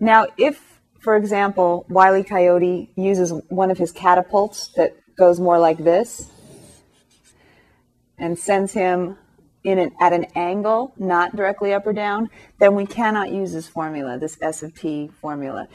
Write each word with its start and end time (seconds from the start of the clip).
Now, 0.00 0.26
if, 0.36 0.80
for 1.00 1.16
example, 1.16 1.86
Wiley. 1.88 2.24
Coyote 2.24 2.90
uses 2.96 3.32
one 3.48 3.70
of 3.70 3.78
his 3.78 3.92
catapults 3.92 4.68
that 4.76 4.96
goes 5.16 5.38
more 5.38 5.58
like 5.58 5.78
this 5.78 6.30
and 8.18 8.38
sends 8.38 8.72
him 8.72 9.16
in 9.62 9.78
an, 9.78 9.92
at 10.00 10.12
an 10.12 10.26
angle, 10.34 10.92
not 10.98 11.34
directly 11.34 11.72
up 11.72 11.86
or 11.86 11.92
down, 11.92 12.28
then 12.58 12.74
we 12.74 12.86
cannot 12.86 13.32
use 13.32 13.52
this 13.52 13.66
formula, 13.66 14.18
this 14.18 14.36
S 14.40 14.62
of 14.62 14.74
t 14.74 15.10
formula. 15.20 15.68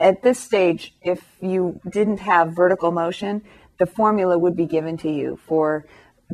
At 0.00 0.22
this 0.22 0.38
stage, 0.38 0.94
if 1.02 1.24
you 1.40 1.80
didn't 1.88 2.20
have 2.20 2.54
vertical 2.54 2.90
motion, 2.90 3.42
the 3.78 3.86
formula 3.86 4.38
would 4.38 4.56
be 4.56 4.66
given 4.66 4.96
to 4.98 5.10
you 5.10 5.38
for 5.46 5.86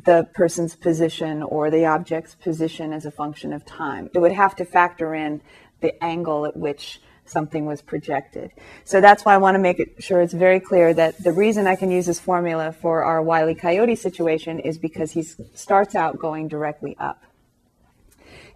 the 0.05 0.29
person's 0.35 0.75
position 0.75 1.43
or 1.43 1.71
the 1.71 1.85
object's 1.85 2.35
position 2.35 2.93
as 2.93 3.07
a 3.07 3.11
function 3.11 3.53
of 3.53 3.65
time. 3.65 4.11
It 4.15 4.19
would 4.19 4.33
have 4.33 4.57
to 4.57 4.65
factor 4.65 5.15
in 5.15 5.41
the 5.81 6.03
angle 6.03 6.47
at 6.47 6.57
which 6.57 7.01
something 7.27 7.67
was 7.67 7.83
projected. 7.83 8.51
So 8.85 9.01
that's 9.01 9.25
why 9.25 9.35
I 9.35 9.39
want 9.39 9.55
to 9.55 9.59
make 9.59 9.79
it 9.79 10.03
sure 10.03 10.21
it's 10.21 10.35
very 10.35 10.61
clear 10.61 10.93
that 10.95 11.23
the 11.23 11.33
reason 11.33 11.67
I 11.67 11.77
can 11.77 11.91
use 11.91 12.07
this 12.07 12.21
formula 12.21 12.73
for 12.73 13.05
our 13.05 13.23
Wile 13.23 13.49
E. 13.49 13.55
Coyote 13.55 13.97
situation 13.97 14.59
is 14.59 14.79
because 14.79 15.13
he 15.13 15.23
starts 15.23 15.95
out 15.95 16.19
going 16.19 16.49
directly 16.49 16.97
up. 16.99 17.23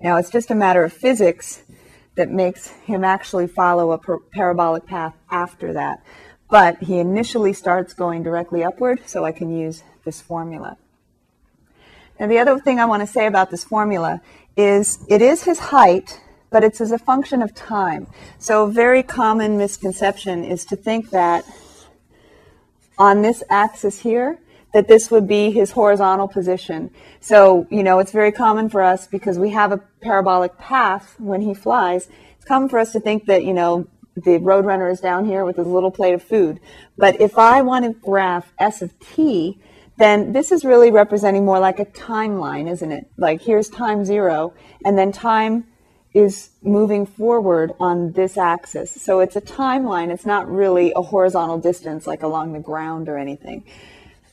Now 0.01 0.17
it's 0.17 0.31
just 0.31 0.51
a 0.51 0.55
matter 0.55 0.85
of 0.85 0.93
physics 0.93 1.63
that 2.15 2.31
makes 2.31 2.69
him 2.69 3.05
actually 3.05 3.47
follow 3.47 3.93
a 3.93 3.99
par- 3.99 4.21
parabolic 4.33 4.87
path 4.87 5.15
after 5.31 5.73
that. 5.73 6.03
But 6.51 6.83
he 6.83 6.99
initially 6.99 7.53
starts 7.53 7.93
going 7.93 8.23
directly 8.23 8.65
upward, 8.65 9.03
so 9.07 9.25
I 9.25 9.33
can 9.33 9.55
use 9.55 9.83
this 10.05 10.21
formula. 10.21 10.77
Now 12.19 12.27
the 12.27 12.39
other 12.39 12.59
thing 12.59 12.81
I 12.81 12.87
want 12.87 13.03
to 13.03 13.07
say 13.07 13.27
about 13.27 13.51
this 13.51 13.65
formula 13.65 14.21
is 14.57 14.99
it 15.09 15.23
is 15.23 15.45
his 15.45 15.59
height, 15.59 16.21
but 16.51 16.65
it's 16.65 16.81
as 16.81 16.93
a 16.93 16.99
function 16.99 17.43
of 17.43 17.55
time. 17.55 18.07
So 18.39 18.65
a 18.65 18.71
very 18.71 19.03
common 19.03 19.59
misconception 19.59 20.45
is 20.45 20.65
to 20.67 20.77
think 20.77 21.11
that 21.11 21.45
on 22.99 23.23
this 23.23 23.43
axis 23.49 24.01
here, 24.01 24.39
that 24.75 24.89
this 24.89 25.11
would 25.11 25.27
be 25.27 25.51
his 25.51 25.71
horizontal 25.71 26.29
position. 26.29 26.91
So, 27.21 27.67
you 27.71 27.83
know, 27.83 27.99
it's 28.01 28.13
very 28.13 28.33
common 28.33 28.69
for 28.69 28.83
us 28.83 29.07
because 29.07 29.39
we 29.39 29.51
have 29.51 29.73
a 29.73 29.79
parabolic 30.01 30.59
path 30.59 31.15
when 31.19 31.41
he 31.41 31.55
flies. 31.55 32.09
It's 32.37 32.45
common 32.45 32.69
for 32.69 32.79
us 32.79 32.93
to 32.93 33.01
think 33.01 33.27
that, 33.27 33.45
you 33.45 33.55
know, 33.55 33.87
the 34.15 34.39
roadrunner 34.39 34.91
is 34.91 35.01
down 35.01 35.25
here 35.25 35.45
with 35.45 35.57
his 35.57 35.67
little 35.67 35.91
plate 35.91 36.13
of 36.13 36.23
food. 36.23 36.61
But 36.97 37.21
if 37.21 37.39
I 37.39 37.63
want 37.63 37.85
to 37.85 37.93
graph 37.93 38.53
S 38.59 38.83
of 38.83 38.99
t, 38.99 39.59
then 39.97 40.33
this 40.33 40.53
is 40.53 40.65
really 40.65 40.91
representing 40.91 41.45
more 41.45 41.59
like 41.59 41.79
a 41.79 41.87
timeline, 41.87 42.71
isn't 42.71 42.93
it? 42.93 43.11
Like 43.17 43.43
here's 43.43 43.69
time 43.69 44.05
zero, 44.05 44.55
and 44.85 44.99
then 44.99 45.13
time 45.13 45.67
is 46.15 46.51
moving 46.63 47.07
forward 47.07 47.73
on 47.79 48.13
this 48.13 48.39
axis. 48.39 48.91
So 48.91 49.21
it's 49.21 49.37
a 49.37 49.41
timeline. 49.41 50.11
It's 50.11 50.27
not 50.27 50.51
really 50.51 50.93
a 50.97 51.03
horizontal 51.03 51.59
distance 51.59 52.07
like 52.07 52.23
along 52.23 52.53
the 52.53 52.61
ground 52.61 53.09
or 53.09 53.19
anything. 53.19 53.65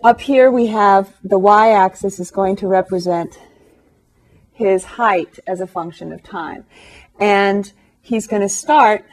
Up 0.03 0.21
here 0.21 0.51
we 0.51 0.67
have 0.67 1.13
the 1.23 1.39
y-axis 1.39 2.19
is 2.19 2.31
going 2.31 2.55
to 2.57 2.67
represent 2.67 3.39
his 4.53 4.83
height 4.83 5.39
as 5.45 5.59
a 5.59 5.67
function 5.67 6.11
of 6.11 6.23
time. 6.23 6.65
And 7.19 7.71
he's 8.01 8.27
going 8.27 8.41
to 8.41 8.49
start 8.49 9.05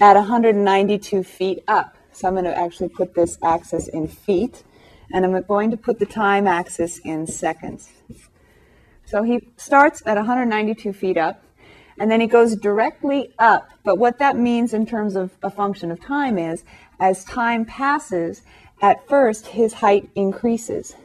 at 0.00 0.14
192 0.16 1.22
feet 1.22 1.64
up. 1.66 1.96
So 2.12 2.28
I'm 2.28 2.34
going 2.34 2.44
to 2.44 2.56
actually 2.56 2.88
put 2.90 3.14
this 3.14 3.38
axis 3.42 3.88
in 3.88 4.06
feet, 4.06 4.62
and 5.12 5.24
I'm 5.24 5.42
going 5.42 5.70
to 5.70 5.76
put 5.76 5.98
the 5.98 6.06
time 6.06 6.46
axis 6.46 6.98
in 6.98 7.26
seconds. 7.26 7.88
So 9.06 9.22
he 9.22 9.48
starts 9.56 10.02
at 10.06 10.16
192 10.16 10.92
feet 10.92 11.16
up, 11.18 11.42
and 11.98 12.10
then 12.10 12.20
he 12.20 12.26
goes 12.26 12.56
directly 12.56 13.32
up. 13.38 13.70
But 13.84 13.98
what 13.98 14.18
that 14.18 14.36
means 14.36 14.72
in 14.72 14.86
terms 14.86 15.16
of 15.16 15.32
a 15.42 15.50
function 15.50 15.90
of 15.90 16.00
time 16.00 16.38
is, 16.38 16.64
as 16.98 17.24
time 17.24 17.64
passes, 17.64 18.42
at 18.80 19.06
first 19.08 19.48
his 19.48 19.74
height 19.74 20.08
increases. 20.14 20.96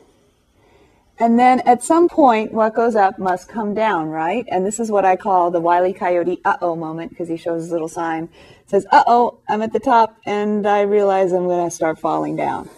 And 1.19 1.39
then 1.39 1.61
at 1.61 1.83
some 1.83 2.07
point, 2.07 2.53
what 2.53 2.75
goes 2.75 2.95
up 2.95 3.17
must 3.17 3.49
come 3.49 3.73
down, 3.73 4.09
right? 4.09 4.45
And 4.49 4.65
this 4.65 4.79
is 4.79 4.91
what 4.91 5.03
I 5.03 5.15
call 5.15 5.49
the 5.49 5.59
Wile 5.59 5.85
E. 5.87 5.93
Coyote 5.93 6.39
uh-oh 6.45 6.75
moment, 6.75 7.09
because 7.09 7.27
he 7.27 7.37
shows 7.37 7.63
his 7.63 7.71
little 7.71 7.87
sign. 7.87 8.29
Says, 8.67 8.85
uh-oh, 8.91 9.39
I'm 9.49 9.63
at 9.63 9.73
the 9.73 9.79
top, 9.79 10.15
and 10.25 10.67
I 10.67 10.81
realize 10.81 11.31
I'm 11.31 11.47
going 11.47 11.67
to 11.67 11.75
start 11.75 11.97
falling 11.97 12.35
down. 12.35 12.69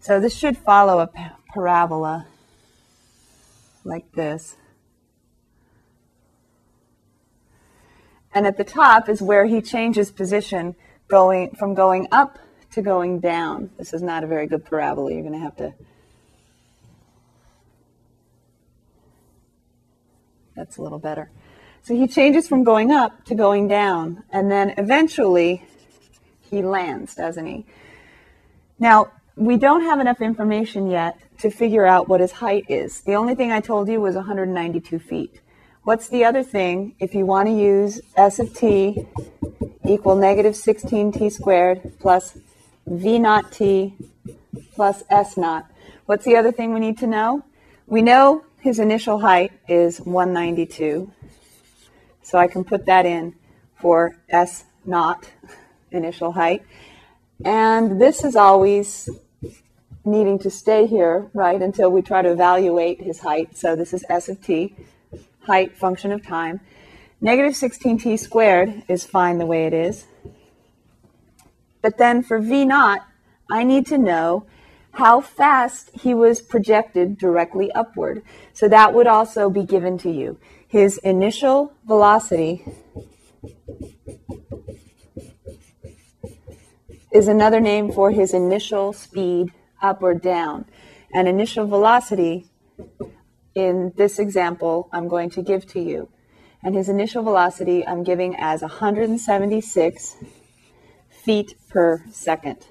So 0.00 0.20
this 0.20 0.36
should 0.36 0.58
follow 0.58 1.00
a 1.00 1.10
parabola 1.48 2.26
like 3.84 4.10
this. 4.12 4.56
And 8.34 8.46
at 8.46 8.56
the 8.56 8.64
top 8.64 9.08
is 9.08 9.22
where 9.22 9.46
he 9.46 9.60
changes 9.60 10.10
position 10.10 10.74
going 11.06 11.54
from 11.54 11.74
going 11.74 12.08
up 12.10 12.38
to 12.72 12.82
going 12.82 13.20
down. 13.20 13.70
This 13.78 13.92
is 13.92 14.02
not 14.02 14.24
a 14.24 14.26
very 14.26 14.48
good 14.48 14.64
parabola. 14.64 15.12
You're 15.12 15.22
going 15.22 15.34
to 15.34 15.38
have 15.38 15.56
to. 15.56 15.72
That's 20.56 20.76
a 20.76 20.82
little 20.82 20.98
better. 20.98 21.30
So 21.82 21.94
he 21.94 22.08
changes 22.08 22.48
from 22.48 22.64
going 22.64 22.90
up 22.90 23.24
to 23.26 23.34
going 23.34 23.68
down, 23.68 24.24
and 24.30 24.50
then 24.50 24.74
eventually 24.78 25.64
he 26.40 26.62
lands, 26.62 27.14
doesn't 27.14 27.46
he? 27.46 27.66
Now, 28.78 29.08
we 29.36 29.56
don't 29.56 29.82
have 29.82 30.00
enough 30.00 30.20
information 30.20 30.88
yet 30.88 31.18
to 31.38 31.50
figure 31.50 31.84
out 31.84 32.08
what 32.08 32.20
his 32.20 32.32
height 32.32 32.64
is. 32.68 33.00
The 33.00 33.14
only 33.14 33.34
thing 33.34 33.50
I 33.50 33.60
told 33.60 33.88
you 33.88 34.00
was 34.00 34.14
192 34.14 34.98
feet. 34.98 35.40
What's 35.82 36.08
the 36.08 36.24
other 36.24 36.42
thing 36.42 36.94
if 37.00 37.14
you 37.14 37.26
want 37.26 37.48
to 37.48 37.52
use 37.52 38.00
S 38.16 38.38
of 38.38 38.54
t 38.54 39.06
equal 39.86 40.16
negative 40.16 40.54
16t 40.54 41.30
squared 41.32 41.92
plus 41.98 42.38
v 42.86 43.18
naught 43.18 43.52
t 43.52 43.94
plus 44.74 45.02
s 45.10 45.36
naught? 45.36 45.66
What's 46.06 46.24
the 46.24 46.36
other 46.36 46.52
thing 46.52 46.72
we 46.72 46.80
need 46.80 46.98
to 46.98 47.06
know? 47.06 47.44
We 47.86 48.02
know 48.02 48.44
his 48.60 48.78
initial 48.78 49.18
height 49.18 49.52
is 49.68 50.00
192. 50.00 51.10
So 52.22 52.38
I 52.38 52.46
can 52.46 52.64
put 52.64 52.86
that 52.86 53.04
in 53.04 53.34
for 53.78 54.16
s 54.30 54.64
naught, 54.86 55.28
initial 55.90 56.32
height. 56.32 56.62
And 57.44 58.00
this 58.00 58.24
is 58.24 58.36
always 58.36 59.10
needing 60.04 60.38
to 60.40 60.50
stay 60.50 60.86
here, 60.86 61.28
right, 61.32 61.60
until 61.60 61.90
we 61.90 62.02
try 62.02 62.22
to 62.22 62.30
evaluate 62.30 63.00
his 63.00 63.20
height. 63.20 63.56
So 63.56 63.74
this 63.74 63.92
is 63.92 64.04
s 64.08 64.28
of 64.28 64.42
t, 64.42 64.74
height 65.40 65.76
function 65.76 66.12
of 66.12 66.26
time. 66.26 66.60
Negative 67.20 67.52
16t 67.52 68.18
squared 68.18 68.82
is 68.88 69.04
fine 69.04 69.38
the 69.38 69.46
way 69.46 69.66
it 69.66 69.72
is. 69.72 70.04
But 71.80 71.98
then 71.98 72.22
for 72.22 72.38
v 72.38 72.64
naught, 72.64 73.06
I 73.50 73.64
need 73.64 73.86
to 73.86 73.98
know 73.98 74.46
how 74.92 75.20
fast 75.20 75.90
he 75.92 76.14
was 76.14 76.40
projected 76.40 77.18
directly 77.18 77.70
upward. 77.72 78.22
So 78.52 78.68
that 78.68 78.94
would 78.94 79.06
also 79.06 79.50
be 79.50 79.64
given 79.64 79.98
to 79.98 80.10
you. 80.10 80.38
His 80.68 80.98
initial 80.98 81.72
velocity 81.86 82.64
is 87.12 87.28
another 87.28 87.60
name 87.60 87.92
for 87.92 88.10
his 88.10 88.34
initial 88.34 88.92
speed 88.92 89.52
up 89.84 90.02
or 90.02 90.14
down. 90.14 90.64
And 91.12 91.28
initial 91.28 91.66
velocity 91.66 92.46
in 93.54 93.92
this 93.96 94.18
example 94.18 94.88
I'm 94.92 95.06
going 95.06 95.30
to 95.30 95.42
give 95.42 95.66
to 95.68 95.80
you. 95.80 96.08
And 96.62 96.74
his 96.74 96.88
initial 96.88 97.22
velocity 97.22 97.86
I'm 97.86 98.02
giving 98.02 98.34
as 98.38 98.62
176 98.62 100.16
feet 101.10 101.54
per 101.68 102.02
second. 102.10 102.66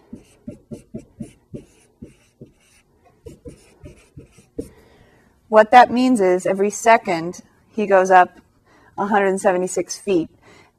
What 5.48 5.70
that 5.70 5.92
means 5.92 6.20
is 6.20 6.48
every 6.48 6.72
second 6.72 7.42
he 7.76 7.86
goes 7.86 8.10
up 8.10 8.40
176 8.96 9.98
feet. 10.00 10.30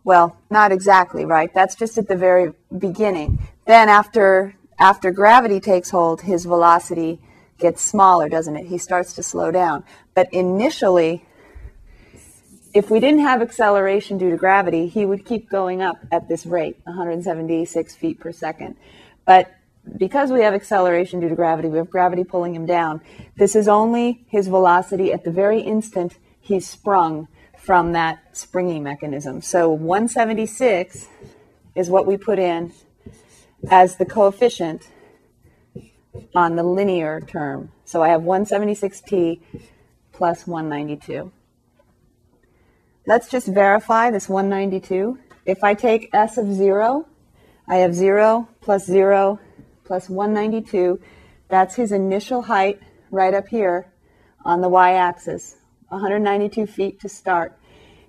Well, 0.02 0.36
not 0.50 0.72
exactly, 0.72 1.24
right? 1.24 1.52
That's 1.54 1.74
just 1.76 1.96
at 1.96 2.08
the 2.08 2.16
very 2.16 2.52
beginning. 2.76 3.38
Then 3.66 3.88
after 3.88 4.56
after 4.78 5.10
gravity 5.10 5.60
takes 5.60 5.90
hold, 5.90 6.22
his 6.22 6.44
velocity 6.44 7.20
gets 7.58 7.82
smaller, 7.82 8.28
doesn't 8.28 8.56
it? 8.56 8.66
He 8.66 8.78
starts 8.78 9.12
to 9.14 9.22
slow 9.22 9.50
down. 9.50 9.84
But 10.14 10.32
initially, 10.32 11.24
if 12.74 12.90
we 12.90 12.98
didn't 12.98 13.20
have 13.20 13.40
acceleration 13.40 14.18
due 14.18 14.30
to 14.30 14.36
gravity, 14.36 14.88
he 14.88 15.06
would 15.06 15.24
keep 15.24 15.48
going 15.48 15.80
up 15.80 15.98
at 16.10 16.28
this 16.28 16.44
rate, 16.44 16.78
176 16.84 17.94
feet 17.94 18.18
per 18.18 18.32
second. 18.32 18.76
But 19.24 19.54
because 19.96 20.30
we 20.30 20.40
have 20.40 20.54
acceleration 20.54 21.20
due 21.20 21.28
to 21.28 21.36
gravity, 21.36 21.68
we 21.68 21.78
have 21.78 21.90
gravity 21.90 22.24
pulling 22.24 22.54
him 22.54 22.66
down. 22.66 23.00
This 23.36 23.54
is 23.54 23.68
only 23.68 24.24
his 24.28 24.48
velocity 24.48 25.12
at 25.12 25.24
the 25.24 25.30
very 25.30 25.60
instant 25.60 26.18
he 26.40 26.58
sprung 26.58 27.28
from 27.56 27.92
that 27.92 28.36
springing 28.36 28.82
mechanism. 28.82 29.40
So 29.40 29.70
176 29.70 31.06
is 31.74 31.88
what 31.88 32.06
we 32.06 32.16
put 32.16 32.38
in 32.38 32.72
as 33.70 33.96
the 33.96 34.04
coefficient 34.04 34.88
on 36.34 36.56
the 36.56 36.62
linear 36.62 37.20
term. 37.20 37.70
So 37.84 38.02
I 38.02 38.08
have 38.08 38.22
176t 38.22 39.40
plus 40.12 40.46
192. 40.46 41.32
let's 43.06 43.28
just 43.28 43.48
verify 43.48 44.10
this 44.10 44.28
192. 44.28 45.18
If 45.44 45.62
I 45.62 45.74
take 45.74 46.08
s 46.14 46.38
of 46.38 46.52
0, 46.52 47.06
I 47.68 47.76
have 47.76 47.94
0 47.94 48.48
plus 48.60 48.86
0 48.86 49.38
plus 49.84 50.08
192. 50.08 51.00
That's 51.48 51.74
his 51.74 51.92
initial 51.92 52.42
height 52.42 52.80
right 53.10 53.34
up 53.34 53.48
here 53.48 53.92
on 54.44 54.60
the 54.60 54.68
y-axis, 54.68 55.56
192 55.88 56.66
feet 56.66 57.00
to 57.00 57.08
start. 57.08 57.58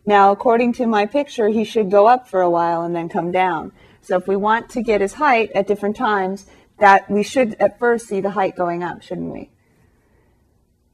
Now, 0.06 0.32
according 0.32 0.74
to 0.74 0.88
my 0.88 1.06
picture, 1.06 1.50
he 1.50 1.64
should 1.64 1.90
go 1.90 2.08
up 2.08 2.28
for 2.28 2.42
a 2.42 2.50
while 2.50 2.84
and 2.84 2.96
then 2.96 3.10
come 3.10 3.32
down. 3.32 3.72
So 4.06 4.18
if 4.18 4.28
we 4.28 4.36
want 4.36 4.70
to 4.72 4.84
get 4.84 5.02
his 5.02 5.14
height 5.14 5.52
at 5.56 5.66
different 5.66 5.96
times, 5.96 6.46
that 6.78 7.10
we 7.10 7.24
should 7.24 7.56
at 7.56 7.80
first 7.80 8.08
see 8.08 8.22
the 8.22 8.30
height 8.30 8.56
going 8.56 8.84
up, 8.84 9.02
shouldn't 9.02 9.34
we? 9.34 9.50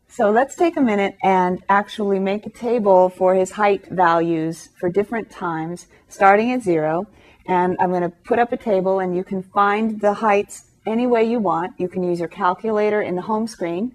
So 0.08 0.32
let's 0.32 0.56
take 0.56 0.78
a 0.78 0.82
minute 0.82 1.18
and 1.22 1.62
actually 1.68 2.20
make 2.20 2.46
a 2.46 2.50
table 2.50 3.10
for 3.10 3.36
his 3.36 3.52
height 3.52 3.86
values 3.88 4.70
for 4.80 4.90
different 4.90 5.30
times, 5.30 5.88
starting 6.08 6.54
at 6.54 6.62
zero. 6.62 7.06
And 7.48 7.76
I'm 7.82 7.90
going 7.90 8.04
to 8.04 8.10
put 8.10 8.40
up 8.40 8.54
a 8.54 8.58
table 8.58 9.02
and 9.02 9.14
you 9.14 9.26
can 9.26 9.44
find 9.44 10.00
the 10.00 10.14
heights 10.14 10.72
any 10.86 11.06
way 11.06 11.26
you 11.26 11.40
want. 11.40 11.78
You 11.78 11.90
can 11.90 12.04
use 12.04 12.20
your 12.20 12.30
calculator 12.30 13.02
in 13.02 13.16
the 13.16 13.24
home 13.24 13.46
screen, 13.46 13.94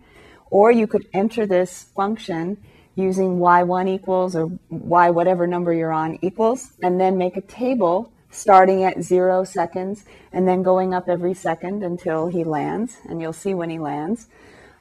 or 0.51 0.71
you 0.71 0.87
could 0.87 1.07
enter 1.15 1.47
this 1.47 1.85
function 1.97 2.59
using 2.97 3.39
y1 3.39 3.89
equals 3.89 4.37
or 4.37 4.51
y 4.69 5.09
whatever 5.09 5.47
number 5.47 5.73
you're 5.73 5.93
on 5.93 6.19
equals, 6.21 6.73
and 6.83 7.01
then 7.01 7.17
make 7.17 7.39
a 7.39 7.43
table 7.43 8.13
starting 8.31 8.85
at 8.85 9.03
zero 9.03 9.45
seconds 9.45 10.05
and 10.33 10.47
then 10.47 10.63
going 10.63 10.93
up 10.93 11.09
every 11.09 11.35
second 11.35 11.83
until 11.83 12.27
he 12.27 12.45
lands, 12.45 12.99
and 13.09 13.21
you'll 13.21 13.33
see 13.33 13.55
when 13.55 13.71
he 13.71 13.79
lands. 13.79 14.29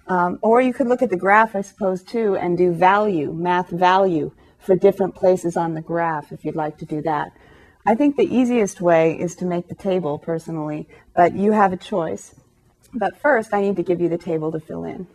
Um, 0.08 0.40
or 0.42 0.62
you 0.62 0.74
could 0.74 0.88
look 0.88 1.02
at 1.02 1.10
the 1.10 1.18
graph, 1.18 1.56
I 1.56 1.62
suppose, 1.62 2.04
too, 2.04 2.36
and 2.36 2.58
do 2.58 2.72
value, 2.72 3.34
math 3.34 3.70
value 3.70 4.32
for 4.60 4.76
different 4.76 5.16
places 5.16 5.58
on 5.58 5.74
the 5.74 5.82
graph 5.82 6.32
if 6.32 6.46
you'd 6.46 6.56
like 6.56 6.78
to 6.80 6.86
do 6.86 7.02
that. 7.04 7.32
I 7.86 7.96
think 7.96 8.16
the 8.16 8.36
easiest 8.36 8.82
way 8.82 9.20
is 9.20 9.36
to 9.38 9.46
make 9.46 9.68
the 9.68 9.76
table 9.76 10.18
personally, 10.18 10.88
but 11.16 11.36
you 11.36 11.52
have 11.52 11.72
a 11.72 11.78
choice. 11.78 12.36
But 12.94 13.18
first, 13.18 13.54
I 13.54 13.62
need 13.62 13.76
to 13.76 13.84
give 13.84 14.02
you 14.02 14.10
the 14.10 14.18
table 14.18 14.52
to 14.52 14.60
fill 14.60 14.84
in. 14.86 15.08